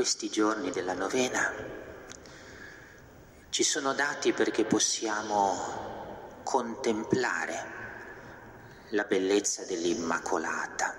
questi 0.00 0.30
giorni 0.30 0.70
della 0.70 0.94
novena 0.94 1.52
ci 3.50 3.62
sono 3.62 3.92
dati 3.92 4.32
perché 4.32 4.64
possiamo 4.64 6.40
contemplare 6.42 7.64
la 8.92 9.04
bellezza 9.04 9.66
dell'Immacolata, 9.66 10.94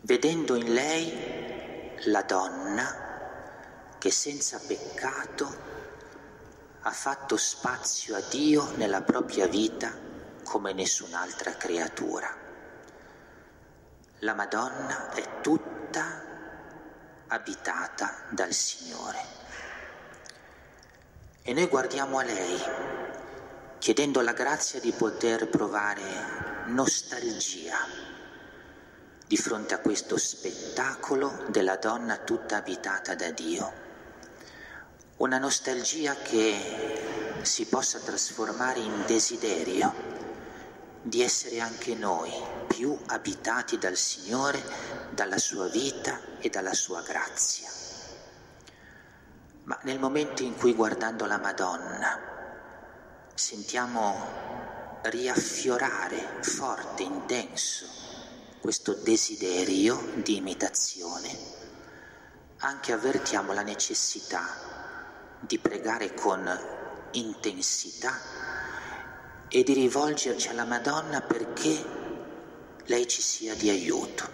vedendo 0.00 0.54
in 0.54 0.72
lei 0.72 1.98
la 2.04 2.22
donna 2.22 3.90
che 3.98 4.10
senza 4.10 4.58
peccato 4.66 5.56
ha 6.80 6.92
fatto 6.92 7.36
spazio 7.36 8.16
a 8.16 8.22
Dio 8.30 8.74
nella 8.76 9.02
propria 9.02 9.46
vita 9.46 9.92
come 10.44 10.72
nessun'altra 10.72 11.58
creatura. 11.58 12.34
La 14.20 14.32
Madonna 14.32 15.12
è 15.12 15.42
tutta 15.42 16.30
abitata 17.32 18.24
dal 18.28 18.52
Signore. 18.52 19.40
E 21.42 21.52
noi 21.54 21.66
guardiamo 21.66 22.18
a 22.18 22.24
lei, 22.24 22.60
chiedendo 23.78 24.20
la 24.20 24.32
grazia 24.32 24.80
di 24.80 24.92
poter 24.92 25.48
provare 25.48 26.02
nostalgia 26.66 28.10
di 29.26 29.36
fronte 29.38 29.72
a 29.72 29.78
questo 29.78 30.18
spettacolo 30.18 31.46
della 31.48 31.76
donna 31.76 32.18
tutta 32.18 32.56
abitata 32.56 33.14
da 33.14 33.30
Dio. 33.30 33.72
Una 35.16 35.38
nostalgia 35.38 36.14
che 36.16 37.40
si 37.40 37.64
possa 37.64 37.98
trasformare 37.98 38.80
in 38.80 39.04
desiderio 39.06 40.21
di 41.02 41.20
essere 41.20 41.60
anche 41.60 41.94
noi 41.94 42.30
più 42.68 42.96
abitati 43.06 43.76
dal 43.76 43.96
Signore, 43.96 44.62
dalla 45.10 45.38
sua 45.38 45.68
vita 45.68 46.20
e 46.38 46.48
dalla 46.48 46.72
sua 46.74 47.02
grazia. 47.02 47.68
Ma 49.64 49.78
nel 49.82 49.98
momento 49.98 50.42
in 50.42 50.56
cui 50.56 50.74
guardando 50.74 51.26
la 51.26 51.38
Madonna 51.38 52.18
sentiamo 53.34 54.40
riaffiorare 55.02 56.38
forte, 56.40 57.02
intenso 57.02 57.86
questo 58.60 58.94
desiderio 58.94 60.12
di 60.14 60.36
imitazione, 60.36 61.36
anche 62.58 62.92
avvertiamo 62.92 63.52
la 63.52 63.62
necessità 63.62 64.46
di 65.40 65.58
pregare 65.58 66.14
con 66.14 66.48
intensità 67.12 68.16
e 69.54 69.62
di 69.64 69.74
rivolgerci 69.74 70.48
alla 70.48 70.64
Madonna 70.64 71.20
perché 71.20 71.84
lei 72.86 73.06
ci 73.06 73.20
sia 73.20 73.54
di 73.54 73.68
aiuto, 73.68 74.26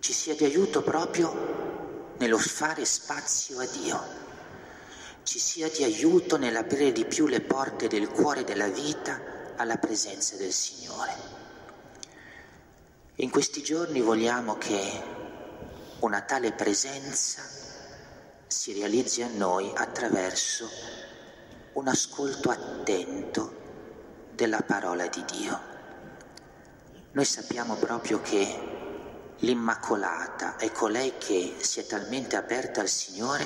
ci 0.00 0.12
sia 0.12 0.34
di 0.34 0.44
aiuto 0.44 0.82
proprio 0.82 2.14
nello 2.18 2.38
fare 2.38 2.84
spazio 2.84 3.60
a 3.60 3.66
Dio, 3.66 4.02
ci 5.22 5.38
sia 5.38 5.70
di 5.70 5.84
aiuto 5.84 6.36
nell'aprire 6.36 6.90
di 6.90 7.04
più 7.04 7.28
le 7.28 7.40
porte 7.40 7.86
del 7.86 8.08
cuore 8.08 8.42
della 8.42 8.66
vita 8.66 9.54
alla 9.54 9.76
presenza 9.76 10.34
del 10.34 10.52
Signore. 10.52 11.36
In 13.16 13.30
questi 13.30 13.62
giorni 13.62 14.00
vogliamo 14.00 14.58
che 14.58 15.02
una 16.00 16.22
tale 16.22 16.50
presenza 16.50 17.42
si 18.48 18.72
realizzi 18.72 19.22
a 19.22 19.28
noi 19.28 19.70
attraverso 19.72 20.68
un 21.74 21.86
ascolto 21.86 22.50
attento 22.50 23.57
della 24.38 24.62
parola 24.62 25.08
di 25.08 25.24
Dio. 25.24 25.60
Noi 27.10 27.24
sappiamo 27.24 27.74
proprio 27.74 28.20
che 28.20 29.34
l'Immacolata 29.38 30.54
è 30.58 30.70
colei 30.70 31.14
che 31.18 31.56
si 31.58 31.80
è 31.80 31.86
talmente 31.86 32.36
aperta 32.36 32.80
al 32.80 32.86
Signore 32.86 33.44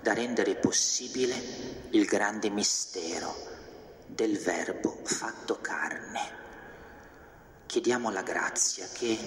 da 0.00 0.14
rendere 0.14 0.54
possibile 0.54 1.34
il 1.90 2.04
grande 2.04 2.50
mistero 2.50 3.34
del 4.06 4.38
Verbo 4.38 4.96
fatto 5.02 5.58
carne. 5.60 6.20
Chiediamo 7.66 8.08
la 8.12 8.22
grazia 8.22 8.86
che 8.92 9.18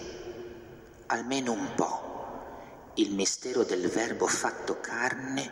almeno 1.08 1.52
un 1.52 1.76
po' 1.76 2.94
il 2.94 3.14
mistero 3.14 3.66
del 3.66 3.90
Verbo 3.90 4.28
fatto 4.28 4.80
carne 4.80 5.52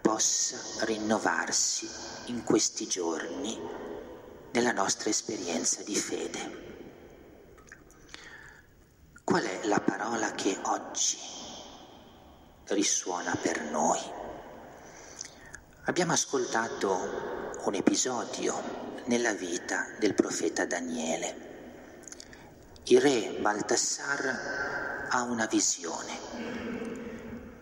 possa 0.00 0.56
rinnovarsi 0.86 1.86
in 2.26 2.42
questi 2.42 2.86
giorni 2.86 3.83
nella 4.54 4.72
nostra 4.72 5.10
esperienza 5.10 5.82
di 5.82 5.96
fede. 5.96 6.62
Qual 9.24 9.42
è 9.42 9.66
la 9.66 9.80
parola 9.80 10.30
che 10.32 10.56
oggi 10.62 11.18
risuona 12.66 13.34
per 13.34 13.62
noi? 13.62 13.98
Abbiamo 15.86 16.12
ascoltato 16.12 17.50
un 17.64 17.74
episodio 17.74 19.02
nella 19.06 19.32
vita 19.32 19.88
del 19.98 20.14
profeta 20.14 20.64
Daniele. 20.66 21.52
Il 22.84 23.00
re 23.00 23.36
Baltassar 23.40 25.08
ha 25.10 25.22
una 25.22 25.46
visione. 25.46 26.12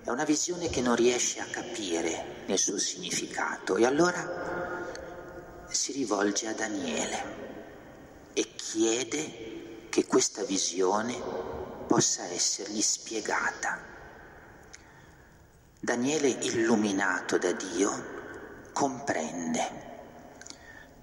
È 0.04 0.10
una 0.10 0.24
visione 0.24 0.68
che 0.68 0.82
non 0.82 0.96
riesce 0.96 1.40
a 1.40 1.46
capire 1.46 2.44
nel 2.46 2.58
suo 2.58 2.78
significato 2.78 3.76
e 3.76 3.86
allora 3.86 4.81
si 5.74 5.92
rivolge 5.92 6.48
a 6.48 6.52
Daniele 6.52 7.42
e 8.32 8.54
chiede 8.54 9.86
che 9.88 10.06
questa 10.06 10.42
visione 10.44 11.14
possa 11.86 12.24
essergli 12.24 12.80
spiegata. 12.80 13.78
Daniele, 15.78 16.28
illuminato 16.28 17.38
da 17.38 17.52
Dio, 17.52 18.70
comprende, 18.72 19.70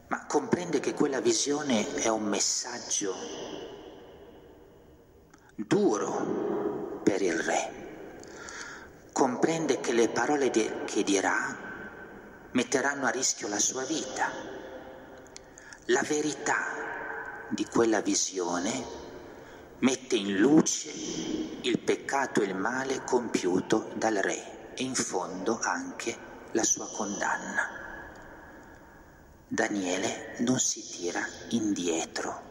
ma 0.07 0.25
comprende 0.25 0.79
che 0.79 0.93
quella 0.93 1.19
visione 1.19 1.95
è 1.95 2.07
un 2.07 2.23
messaggio 2.23 3.13
duro 5.55 7.01
per 7.03 7.21
il 7.21 7.37
re. 7.37 7.77
Comprende 9.11 9.79
che 9.79 9.91
le 9.91 10.09
parole 10.09 10.49
che 10.49 11.03
dirà 11.03 11.67
metteranno 12.51 13.05
a 13.05 13.09
rischio 13.09 13.47
la 13.47 13.59
sua 13.59 13.83
vita 13.83 14.58
la 15.89 16.03
verità 16.03 17.47
di 17.47 17.65
quella 17.65 18.01
visione 18.01 18.97
mette 19.79 20.15
in 20.15 20.37
luce 20.37 20.91
il 21.61 21.79
peccato 21.79 22.41
e 22.41 22.45
il 22.45 22.55
male 22.55 23.03
compiuto 23.03 23.91
dal 23.95 24.15
re 24.15 24.73
e 24.75 24.83
in 24.83 24.93
fondo 24.93 25.59
anche 25.59 26.15
la 26.51 26.63
sua 26.63 26.87
condanna. 26.87 27.67
Daniele 29.47 30.35
non 30.39 30.59
si 30.59 30.87
tira 30.87 31.25
indietro 31.49 32.43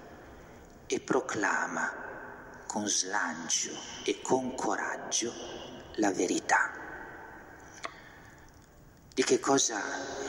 e 0.86 0.98
proclama 0.98 1.92
con 2.66 2.88
slancio 2.88 3.70
e 4.04 4.20
con 4.20 4.56
coraggio 4.56 5.32
la 5.96 6.10
verità. 6.10 6.72
Di 9.14 9.22
che 9.22 9.38
cosa 9.38 9.80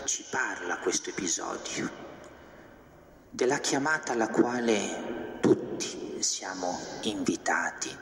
ci 0.03 0.23
parla 0.29 0.77
questo 0.77 1.09
episodio? 1.09 1.98
Della 3.39 3.59
chiamata 3.59 4.11
alla 4.11 4.27
quale 4.27 5.37
tutti 5.39 6.21
siamo 6.21 6.77
invitati 7.03 7.97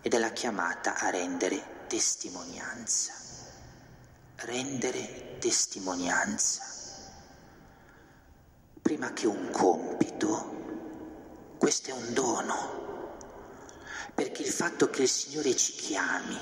e 0.00 0.08
della 0.08 0.30
chiamata 0.30 0.96
a 0.96 1.10
rendere 1.10 1.84
testimonianza. 1.88 3.12
Rendere 4.36 5.36
testimonianza. 5.38 6.62
Prima 8.80 9.12
che 9.12 9.26
un 9.26 9.50
compito, 9.50 11.56
questo 11.58 11.90
è 11.90 11.92
un 11.92 12.14
dono, 12.14 13.18
perché 14.14 14.40
il 14.40 14.52
fatto 14.52 14.88
che 14.88 15.02
il 15.02 15.08
Signore 15.10 15.54
ci 15.54 15.72
chiami 15.72 16.38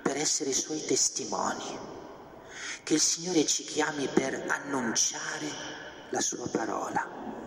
per 0.00 0.16
essere 0.16 0.54
Suoi 0.54 0.82
testimoni, 0.86 1.78
che 2.82 2.94
il 2.94 3.00
Signore 3.00 3.44
ci 3.44 3.64
chiami 3.64 4.08
per 4.08 4.42
annunciare 4.48 5.80
la 6.08 6.20
Sua 6.20 6.48
parola, 6.48 7.41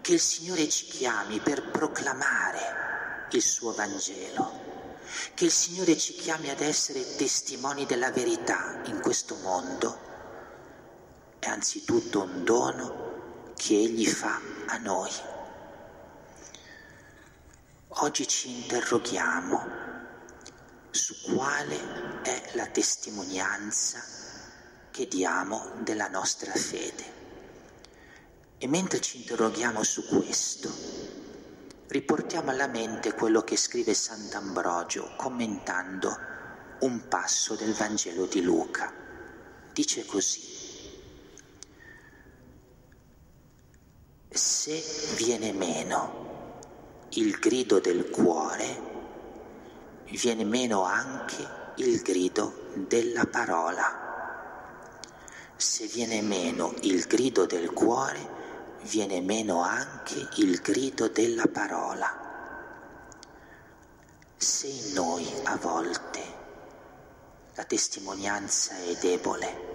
che 0.00 0.12
il 0.14 0.20
Signore 0.20 0.68
ci 0.68 0.86
chiami 0.86 1.40
per 1.40 1.70
proclamare 1.70 3.26
il 3.30 3.42
suo 3.42 3.72
Vangelo, 3.72 4.66
che 5.34 5.44
il 5.44 5.50
Signore 5.50 5.96
ci 5.96 6.14
chiami 6.14 6.50
ad 6.50 6.60
essere 6.60 7.16
testimoni 7.16 7.86
della 7.86 8.10
verità 8.10 8.80
in 8.84 9.00
questo 9.00 9.36
mondo, 9.36 10.06
è 11.38 11.48
anzitutto 11.48 12.22
un 12.22 12.44
dono 12.44 13.52
che 13.54 13.74
Egli 13.74 14.06
fa 14.06 14.40
a 14.66 14.76
noi. 14.78 15.10
Oggi 17.88 18.26
ci 18.28 18.50
interroghiamo 18.50 19.86
su 20.90 21.14
quale 21.34 22.22
è 22.22 22.50
la 22.54 22.66
testimonianza 22.66 24.02
che 24.90 25.06
diamo 25.06 25.72
della 25.82 26.08
nostra 26.08 26.52
fede. 26.52 27.17
E 28.60 28.66
mentre 28.66 29.00
ci 29.00 29.18
interroghiamo 29.18 29.84
su 29.84 30.04
questo, 30.08 30.68
riportiamo 31.86 32.50
alla 32.50 32.66
mente 32.66 33.14
quello 33.14 33.42
che 33.42 33.56
scrive 33.56 33.94
Sant'Ambrogio 33.94 35.12
commentando 35.16 36.16
un 36.80 37.06
passo 37.06 37.54
del 37.54 37.72
Vangelo 37.72 38.26
di 38.26 38.42
Luca. 38.42 38.92
Dice 39.72 40.04
così, 40.04 40.42
se 44.28 44.82
viene 45.16 45.52
meno 45.52 47.06
il 47.10 47.38
grido 47.38 47.78
del 47.78 48.10
cuore, 48.10 48.82
viene 50.06 50.44
meno 50.44 50.82
anche 50.82 51.46
il 51.76 52.00
grido 52.02 52.70
della 52.74 53.24
parola. 53.26 54.06
Se 55.54 55.86
viene 55.86 56.22
meno 56.22 56.74
il 56.80 57.04
grido 57.06 57.46
del 57.46 57.70
cuore, 57.72 58.37
viene 58.82 59.20
meno 59.20 59.62
anche 59.62 60.28
il 60.36 60.58
grido 60.60 61.08
della 61.08 61.46
parola. 61.46 62.26
Se 64.36 64.66
in 64.66 64.92
noi 64.94 65.28
a 65.44 65.56
volte 65.56 66.36
la 67.54 67.64
testimonianza 67.64 68.76
è 68.76 68.94
debole, 69.00 69.66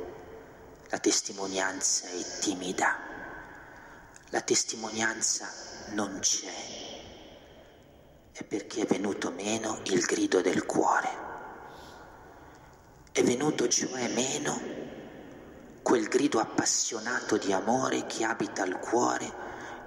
la 0.90 1.00
testimonianza 1.00 2.08
è 2.08 2.40
timida, 2.40 2.98
la 4.30 4.42
testimonianza 4.42 5.48
non 5.90 6.20
c'è, 6.20 6.54
è 8.32 8.44
perché 8.44 8.82
è 8.82 8.86
venuto 8.86 9.32
meno 9.32 9.80
il 9.84 10.02
grido 10.06 10.42
del 10.42 10.66
cuore. 10.66 11.22
È 13.12 13.22
venuto 13.22 13.68
cioè 13.68 14.08
meno 14.08 14.60
quel 15.84 16.08
grido 16.08 16.40
appassionato 16.40 17.38
di 17.38 17.52
amore 17.52 18.08
che 18.08 18.24
abita 18.24 18.64
il 18.64 18.78
cuore 18.78 19.32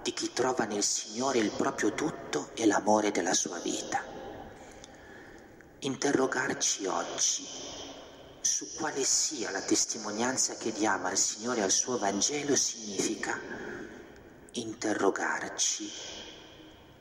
di 0.03 0.13
chi 0.13 0.33
trova 0.33 0.65
nel 0.65 0.85
Signore 0.85 1.39
il 1.39 1.51
proprio 1.51 1.95
tutto 1.95 2.51
e 2.55 2.67
l'amore 2.67 3.11
della 3.11 3.33
sua 3.33 3.59
vita. 3.59 4.01
Interrogarci 5.81 6.87
oggi 6.87 7.45
su 8.41 8.75
quale 8.77 9.03
sia 9.03 9.51
la 9.51 9.63
testimonianza 9.63 10.55
che 10.55 10.71
diamo 10.71 11.09
al 11.09 11.17
Signore 11.17 11.61
e 11.61 11.65
al 11.65 11.71
suo 11.71 11.99
Vangelo 11.99 12.55
significa 12.55 13.41
interrogarci 14.53 15.91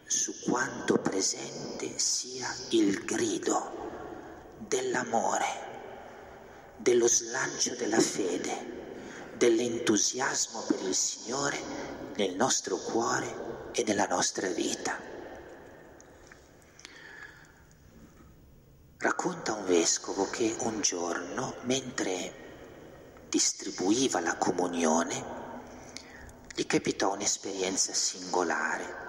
su 0.03 0.33
quanto 0.44 0.98
presente 0.98 2.00
sia 2.00 2.48
il 2.69 3.03
grido 3.03 4.56
dell'amore 4.57 5.65
dello 6.77 7.07
slancio 7.07 7.75
della 7.75 8.00
fede, 8.00 8.75
dell'entusiasmo 9.37 10.61
per 10.61 10.81
il 10.83 10.95
Signore 10.95 11.59
nel 12.15 12.35
nostro 12.35 12.77
cuore 12.77 13.71
e 13.73 13.83
nella 13.83 14.07
nostra 14.07 14.47
vita. 14.47 14.97
Racconta 18.97 19.53
un 19.53 19.65
vescovo 19.65 20.29
che 20.29 20.55
un 20.59 20.81
giorno, 20.81 21.55
mentre 21.63 22.43
distribuiva 23.29 24.19
la 24.19 24.35
comunione, 24.37 25.23
gli 26.53 26.65
capitò 26.65 27.13
un'esperienza 27.13 27.93
singolare. 27.93 29.03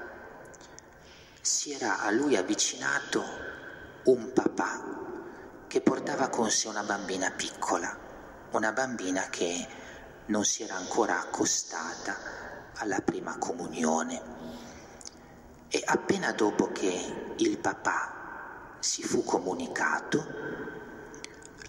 Si 1.41 1.73
era 1.73 2.01
a 2.01 2.11
lui 2.11 2.37
avvicinato 2.37 3.25
un 4.05 4.33
papà 4.33 5.65
che 5.69 5.81
portava 5.81 6.29
con 6.29 6.51
sé 6.51 6.69
una 6.69 6.83
bambina 6.83 7.31
piccola, 7.31 7.97
una 8.51 8.73
bambina 8.73 9.29
che 9.31 9.85
non 10.27 10.45
si 10.45 10.63
era 10.63 10.77
ancora 10.77 11.21
accostata 11.21 12.17
alla 12.75 13.01
prima 13.01 13.37
comunione. 13.39 14.35
E 15.69 15.83
appena 15.85 16.33
dopo 16.33 16.71
che 16.73 17.35
il 17.37 17.59
papà 17.59 18.77
si 18.79 19.03
fu 19.03 19.25
comunicato, 19.25 20.25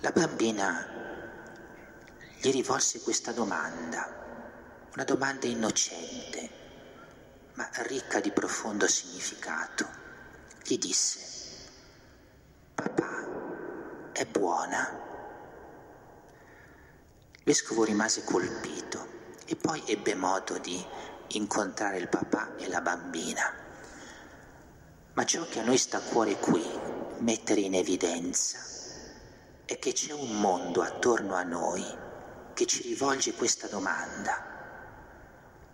la 0.02 0.12
bambina 0.12 0.88
gli 2.40 2.52
rivolse 2.52 3.02
questa 3.02 3.32
domanda, 3.32 4.08
una 4.94 5.04
domanda 5.04 5.48
innocente, 5.48 6.50
ma 7.54 7.68
ricca 7.78 8.20
di 8.20 8.32
profondo 8.32 8.88
significato. 8.88 10.06
Gli 10.64 10.78
disse, 10.78 11.20
papà, 12.76 14.12
è 14.12 14.26
buona. 14.26 15.07
Vescovo 17.48 17.86
rimase 17.86 18.26
colpito 18.26 19.08
e 19.46 19.56
poi 19.56 19.82
ebbe 19.86 20.16
modo 20.16 20.58
di 20.58 20.86
incontrare 21.28 21.98
il 21.98 22.10
papà 22.10 22.58
e 22.58 22.68
la 22.68 22.82
bambina. 22.82 23.54
Ma 25.14 25.26
ciò 25.26 25.48
che 25.48 25.62
a 25.62 25.64
noi 25.64 25.78
sta 25.78 26.00
a 26.00 26.02
cuore 26.02 26.36
qui, 26.40 26.62
mettere 27.20 27.62
in 27.62 27.76
evidenza, 27.76 28.60
è 29.64 29.80
che 29.80 29.94
c'è 29.94 30.12
un 30.12 30.42
mondo 30.42 30.82
attorno 30.82 31.36
a 31.36 31.44
noi 31.44 31.86
che 32.54 32.66
ci 32.66 32.82
rivolge 32.82 33.32
questa 33.32 33.68
domanda. 33.68 34.44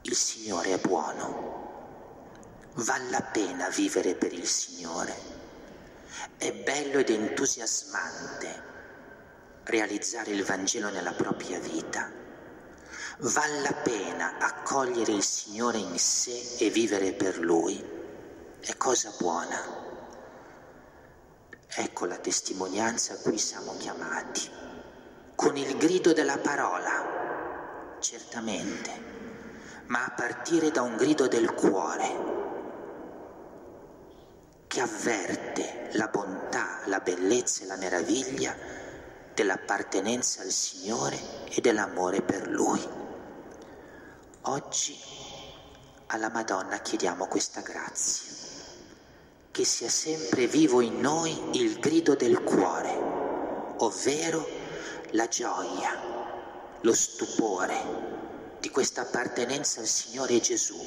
Il 0.03 0.13
Signore 0.13 0.73
è 0.73 0.77
buono. 0.77 2.69
Vale 2.73 3.09
la 3.09 3.23
pena 3.23 3.67
vivere 3.69 4.13
per 4.13 4.31
il 4.31 4.45
Signore 4.45 5.15
è 6.37 6.53
bello 6.53 6.99
ed 6.99 7.09
entusiasmante 7.09 8.72
realizzare 9.65 10.31
il 10.31 10.43
Vangelo 10.43 10.89
nella 10.89 11.13
propria 11.13 11.59
vita. 11.59 12.11
Vale 13.19 13.61
la 13.61 13.73
pena 13.73 14.37
accogliere 14.39 15.11
il 15.11 15.23
Signore 15.23 15.77
in 15.77 15.97
sé 15.97 16.55
e 16.59 16.69
vivere 16.69 17.13
per 17.13 17.37
Lui. 17.37 17.83
È 18.59 18.75
cosa 18.75 19.13
buona. 19.17 19.59
Ecco 21.75 22.05
la 22.05 22.17
testimonianza 22.17 23.13
a 23.13 23.17
cui 23.17 23.37
siamo 23.37 23.75
chiamati. 23.77 24.49
Con 25.35 25.57
il 25.57 25.77
grido 25.77 26.13
della 26.13 26.37
parola, 26.37 27.97
certamente, 27.99 28.91
ma 29.87 30.05
a 30.05 30.11
partire 30.11 30.71
da 30.71 30.81
un 30.81 30.95
grido 30.95 31.27
del 31.27 31.53
cuore 31.53 32.31
che 34.67 34.81
avverte 34.81 35.89
la 35.93 36.07
bontà, 36.07 36.81
la 36.85 36.99
bellezza 36.99 37.63
e 37.63 37.67
la 37.67 37.77
meraviglia 37.77 38.81
dell'appartenenza 39.33 40.41
al 40.41 40.51
Signore 40.51 41.19
e 41.49 41.61
dell'amore 41.61 42.21
per 42.21 42.47
Lui. 42.47 42.81
Oggi 44.41 44.97
alla 46.07 46.29
Madonna 46.29 46.79
chiediamo 46.79 47.27
questa 47.27 47.61
grazia, 47.61 48.31
che 49.51 49.63
sia 49.63 49.89
sempre 49.89 50.47
vivo 50.47 50.81
in 50.81 50.99
noi 50.99 51.37
il 51.53 51.79
grido 51.79 52.15
del 52.15 52.43
cuore, 52.43 52.91
ovvero 53.77 54.47
la 55.11 55.27
gioia, 55.27 55.99
lo 56.81 56.93
stupore 56.93 58.11
di 58.59 58.69
questa 58.69 59.01
appartenenza 59.01 59.81
al 59.81 59.87
Signore 59.87 60.39
Gesù 60.39 60.77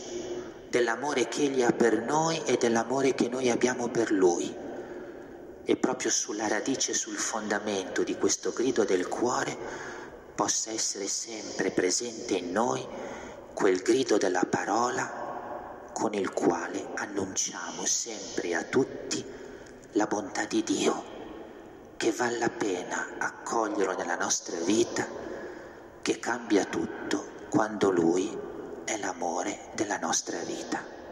dell'amore 0.69 1.29
che 1.29 1.45
Egli 1.45 1.62
ha 1.62 1.73
per 1.73 2.00
noi 2.03 2.43
e 2.45 2.57
dell'amore 2.57 3.15
che 3.15 3.29
noi 3.29 3.50
abbiamo 3.50 3.88
per 3.88 4.11
Lui. 4.11 4.65
E 5.68 5.76
proprio 5.76 6.11
sulla 6.11 6.46
radice, 6.46 6.94
sul 6.94 7.16
fondamento 7.16 8.04
di 8.04 8.16
questo 8.16 8.52
grido 8.52 8.85
del 8.85 9.08
cuore 9.08 9.56
possa 10.32 10.70
essere 10.70 11.08
sempre 11.08 11.73
presente 11.73 12.37
in 12.37 12.52
noi 12.52 12.87
quel 13.52 13.82
grido 13.82 14.16
della 14.16 14.44
parola 14.49 15.90
con 15.92 16.14
il 16.14 16.30
quale 16.30 16.90
annunciamo 16.94 17.85
sempre 17.85 18.54
a 18.54 18.62
tutti 18.62 19.25
la 19.92 20.06
bontà 20.06 20.44
di 20.44 20.62
Dio, 20.62 21.04
che 21.96 22.12
vale 22.12 22.38
la 22.38 22.50
pena 22.50 23.14
accoglierlo 23.18 23.96
nella 23.96 24.16
nostra 24.16 24.58
vita, 24.58 25.04
che 26.02 26.18
cambia 26.20 26.64
tutto 26.66 27.32
quando 27.49 27.90
Lui 27.90 28.38
è 28.85 28.99
l'amore 28.99 29.70
della 29.75 29.99
nostra 29.99 30.38
vita. 30.40 31.05